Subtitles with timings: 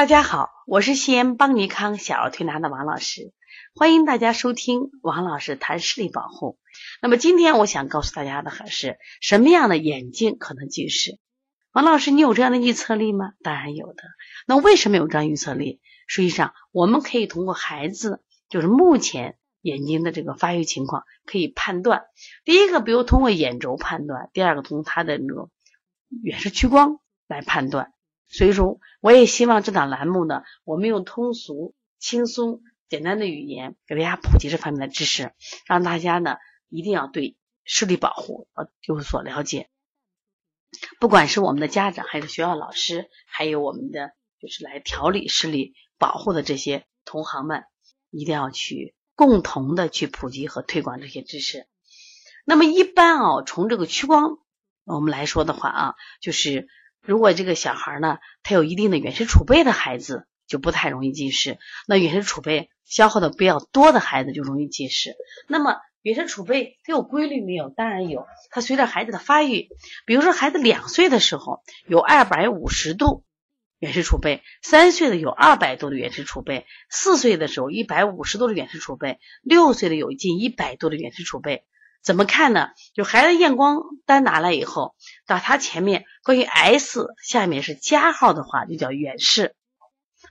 [0.00, 3.34] 大家好，我是西安邦尼康小儿推拿的王老师，
[3.74, 6.58] 欢迎大家收听王老师谈视力保护。
[7.02, 11.18] 那么今天我想告诉大家的还是什么样的眼睛可能近视？
[11.72, 13.34] 王老师，你有这样的预测力吗？
[13.42, 14.02] 当然有的。
[14.46, 15.82] 那为什么有这样预测力？
[16.06, 22.04] 实际上，我们可以通过孩子就是目前眼睛的这个发育情况可以判断。
[22.46, 25.50] 第一个，比如通过眼轴判断；第二个，从他的那个
[26.22, 27.92] 远视屈光来判断。
[28.32, 35.32] 所以说，我也希望这档栏目呢，我们用通俗、轻松、简单的语言给大家普及这方面的知识，
[35.66, 36.36] 让大家呢
[36.68, 39.68] 一定要对视力保护呃有所了解。
[41.00, 47.64] 不管是我们的家长，还是学校老师，还有我们的就是来调理视力保护的这些同行们，
[48.10, 51.66] 一定要去共同的去普及和推广这些知识。
[52.44, 54.38] 那么一般啊，从这个屈光
[54.84, 56.68] 我们来说的话啊，就是。
[57.02, 61.58] 如果这个小孩呢，他有一定的远视储备的孩子，就不太容易近视。
[61.86, 65.16] 那远视储备消耗的比较多的孩子，就容易近视。
[65.48, 67.68] 那么远视储备它有规律没有？
[67.70, 68.26] 当然有。
[68.50, 69.68] 它随着孩子的发育，
[70.06, 73.24] 比如说孩子两岁的时候有二百五十度
[73.78, 81.64] 远视储备，三岁的有二百度的远视储备，四岁的时候一百五十度的远视储备，六岁的有近一百度的远视储备。
[82.02, 82.70] 怎么看呢？
[82.94, 84.94] 就孩子验光单拿来以后，
[85.26, 89.54] 到他前面关于 S 下面是加号的话，就叫远视。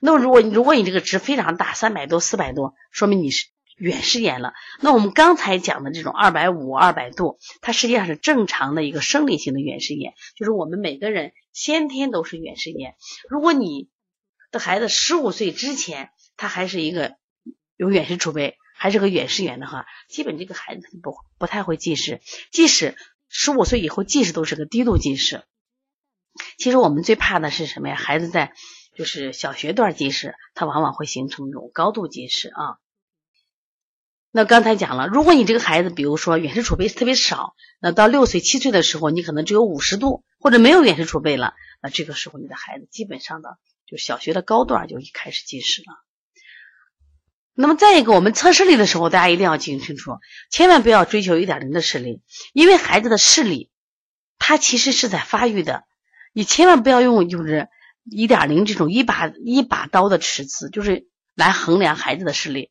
[0.00, 3.46] 那如果如果你这个值非常大，三百多、四百多，说明你是
[3.76, 4.54] 远视眼了。
[4.80, 12.94] 那我们刚才讲的这种二百五、二百度，它实际上是正常的一个生理性的远视眼，就是我们每个人先天都是远视眼。
[13.28, 13.88] 如果你
[14.50, 17.16] 的孩子十五岁之前，他还是一个
[17.76, 18.56] 有远视储备。
[18.78, 22.20] 还是个远视眼的话，基本这个孩子不不太会近视，
[22.52, 22.96] 即使
[23.28, 25.42] 十五岁以后近视都是个低度近视。
[26.56, 27.96] 其实我们最怕的是什么呀？
[27.96, 28.52] 孩子在
[28.96, 32.78] 就是小学段近视，他往往会形成一种高度近视啊。
[34.30, 46.07] 那刚才讲了，如果你这个孩子，比如说远视储备特别少，那到六岁七岁的时候，你可能只有五十度或者没有远视储备了，那这个时候你的孩子基本上的就小学的高段就开始近视了。
[47.60, 50.12] 那么再一个，我们测视力的时候，大家一定要记清楚，
[50.48, 53.68] 千万不要追求一点零的视力，因为孩子的视力，
[54.38, 55.82] 它其实是在发育的，
[56.32, 57.66] 你千万不要用就是
[58.08, 62.70] 一点零这种一把一把刀的尺子，就是来衡量孩子的视力。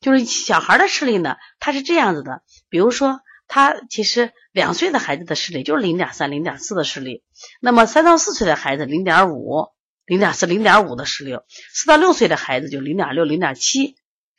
[0.00, 7.22] 就是小孩的视力呢，它是这样子的，比如说他其实两岁的孩子的视力就是零点三、零点四的视力，
[7.60, 9.68] 那么三到四岁的孩子零点五、
[10.04, 11.38] 零点四、零点五的视力，
[11.72, 13.94] 四到六岁的孩子就零点六、零点七。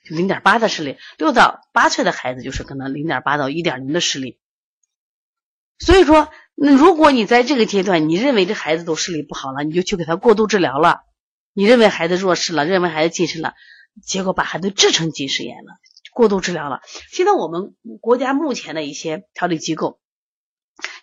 [0.09, 4.39] 零点八的视力，六到八岁的孩子就是可能零点八到一点零的视力。
[5.79, 11.01] 所以说，那如果你在这个阶段，你认为这孩子都视力不好了，你就去给他过度治疗了。
[11.53, 13.53] 你认为孩子弱视了，认为孩子近视了，
[14.01, 15.73] 结果把孩子治成近视眼了，
[16.13, 16.81] 过度治疗了。
[17.11, 19.99] 现在我们国家目前的一些调理机构，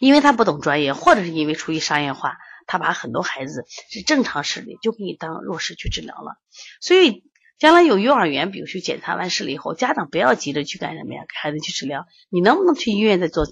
[0.01, 2.37] 因为他不懂专业，或者是因为出于商业化，
[2.67, 6.37] 他把很多孩子是正常视力就给你当弱视去治疗了，
[6.81, 7.23] 所以。
[7.65, 11.23] 将来有幼儿园，比如去检查完视力以后，家长不要急着去干什么呀？
[11.23, 13.47] 给孩子去治疗，你能不能去医院再做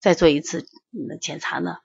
[0.00, 0.66] 再做一次
[1.20, 1.76] 检查呢？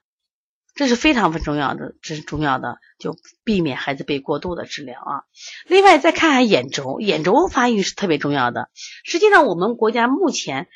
[0.74, 5.22] 这是非常非常重要的，这是重要的，就避免孩子被过度的治疗啊。
[5.68, 8.68] 另外再看看眼轴，眼轴发育是特别重要的。
[9.04, 10.66] 实际上，我们国家目前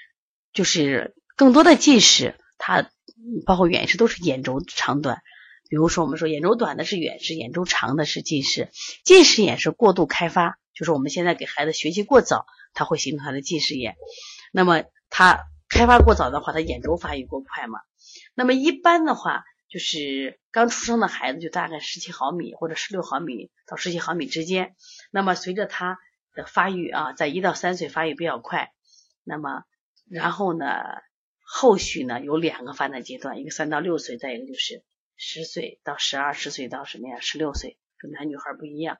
[0.53, 2.89] 就是更多的近视，它
[3.45, 5.23] 包括远视都是眼轴长短。
[5.69, 8.71] 比如说，我们说眼轴短的是远视，眼轴长的是近视。
[9.05, 13.97] 近视眼是过度开发，就是我们现在给孩子学习过早，他会形成他的近视眼。
[14.51, 17.81] 那么他开发过早的话，他眼轴发育过快嘛？
[18.35, 24.75] 那么一般的话，就是刚出生的孩子就大概十七毫米或者十六毫米到十七毫米之间。
[25.11, 25.99] 那么随着他
[26.35, 28.73] 的发育啊，在一到三岁发育比较快，
[29.23, 29.65] 那么
[30.09, 30.65] 然后呢，
[31.45, 34.83] 后续呢有两个发展阶段，一个三到六岁，再一个就是。
[35.21, 37.19] 十岁到十二，十岁到什么呀？
[37.19, 38.99] 十六岁，说男女孩不一样。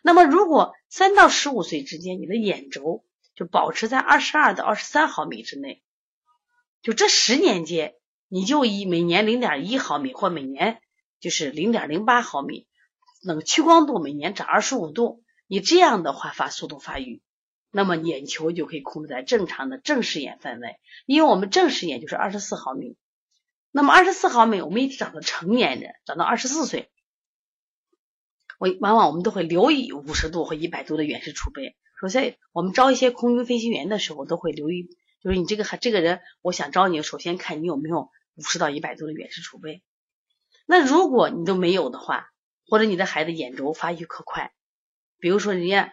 [0.00, 3.04] 那么，如果三到十五岁之间，你的眼轴
[3.34, 5.82] 就保持在二十二到二十三毫米之内，
[6.82, 7.96] 就这十年间，
[8.28, 10.80] 你就以每年零点一毫米或每年
[11.18, 12.68] 就是零点零八毫米，
[13.24, 17.22] 那个屈光度每年长二十五度，你这样的话发速度发育，
[17.72, 22.96] 那么眼球就可以控制在正常的正视眼范围，因为我们正视眼就是二十四毫米。
[23.76, 26.90] 那么二十四毫米，我们一直长到成年人，长到二十四岁，
[28.58, 31.76] 我往往我们都会留意五十度和一百度的远视储备。
[32.00, 34.88] 首先，我们招一些空军飞行员的时候，都会留意，
[35.22, 39.82] 就是你这个这个人，我想招你，首先看你有没有五十到一百度的远视储备。
[40.64, 42.30] 那如果你都没有的话，
[42.66, 44.54] 或者你的孩子眼轴发育可快，
[45.18, 45.92] 比如说人家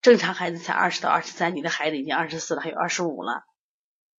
[0.00, 3.44] 正常孩子才二十到二十三，你的孩子已经二十四了，还有二十五了，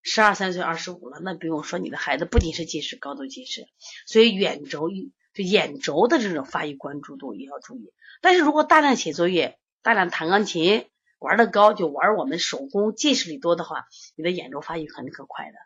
[0.03, 3.67] 十二三岁二十五了，那不用说，你的孩子不仅是近视，高度近视，
[4.05, 4.89] 所以远轴
[5.33, 7.93] 就眼轴的这种发育关注度也要注意。
[8.21, 10.87] 但是如果大量写作业、大量弹钢琴、
[11.19, 13.85] 玩的高，就玩我们手工近视力多的话，
[14.15, 15.57] 你的眼轴发育肯定可快的。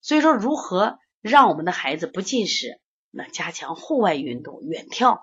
[0.00, 2.80] 所以说，如何让我们的孩子不近视？
[3.10, 5.20] 那加强户外运动，远眺，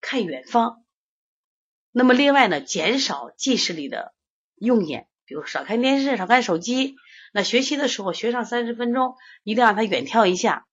[0.00, 0.84] 看远方。
[1.90, 4.14] 那么另外呢，减少近视力的
[4.54, 6.94] 用眼，比如少看电视，少看手机。
[7.36, 10.66] 那学习的时候学上三十分钟，一定让他远眺一下，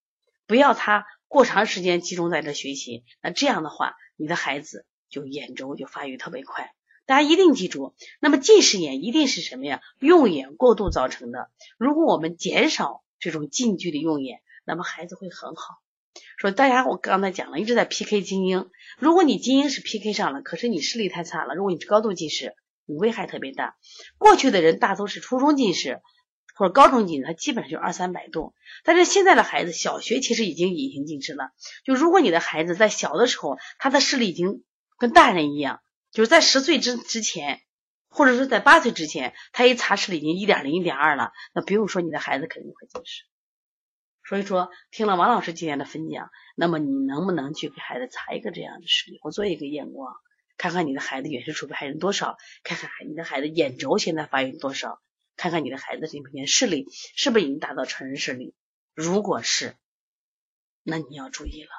[0.48, 3.04] 不要他过长时间集中在这学习。
[3.22, 6.72] 那这样的话，你的孩子就眼轴就发育特别快。
[7.06, 9.82] 大家一定记住，那么近视眼一定是什么呀？
[10.00, 11.50] 用眼过度造成的。
[11.78, 15.66] 如果我们减少这种近距离用眼，那么孩子会很好。
[16.38, 18.70] 说大家，我刚才讲了，一直在 PK 精英。
[19.00, 21.56] 如果你精英是 PK 上了，可是你视力太差了。
[21.56, 22.56] 如果你是高度近视，
[22.86, 23.76] 你危害特别大。
[24.18, 26.02] 过去的人大都是初中近视
[26.56, 28.54] 或者高中近视，他基本上就二三百度。
[28.84, 31.52] 但是现在的孩子，小学其实已经隐形近视了。
[31.84, 34.64] 就如果你的孩子在小的时候，他的视力已经
[34.98, 37.62] 跟大人一样，就是在十岁之之前，
[38.10, 43.24] 或者是在八岁之前，他一查视力已经一点零、一点二了，那不用说，你的孩子肯定会近视。
[44.26, 50.14] 所以说，听了王老师今天的分享，那么你能不能去给孩子查一个这样的视力，或做一个验光，
[50.56, 55.02] 看看你的孩子远视储备还剩多少，看看你的孩子眼轴现在发育多少，
[55.36, 58.54] 看看你的孩子这目前视力是不是已经达到成人视力？
[58.94, 59.76] 如果是，
[60.84, 61.70] 那你要注意了。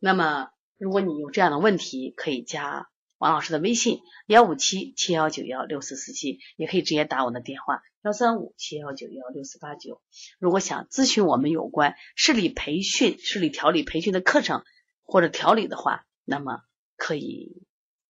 [0.00, 2.88] 那么，如果你有这样的问题，可以加。
[3.18, 10.00] 王老师的微信幺五七七幺九幺六四四七，也可以直接打我的电话幺三五七幺九幺六四八九。
[10.38, 14.64] 如果想咨询我们有关视力培训、视力调理培训的课程
[15.02, 16.62] 或者调理的话，那么
[16.96, 17.62] 可以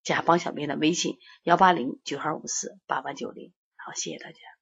[0.05, 3.53] 加帮小编的微信幺八零九二五四八八九零。
[3.95, 4.60] 谢谢大家。